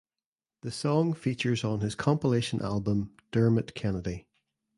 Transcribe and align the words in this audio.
The 0.61 0.71
song 0.71 1.13
features 1.13 1.63
on 1.63 1.81
his 1.81 1.93
compilation 1.93 2.59
album 2.59 3.13
"Dermot 3.31 3.75
Kennedy". 3.75 4.25